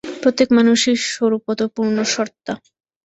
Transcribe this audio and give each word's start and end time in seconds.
প্রত্যেক 0.21 0.49
মানুষই 0.57 0.95
স্বরূপত 1.07 1.59
পূর্ণ 1.75 1.97
সত্তা। 2.13 2.53